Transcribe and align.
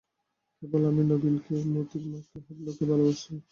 কেবল 0.55 0.81
আমি 0.89 1.03
নবীনকে, 1.09 1.53
মোতির 1.73 2.03
মাকে, 2.11 2.37
হাবলুকে 2.45 2.83
ভালোবাসি। 2.89 3.33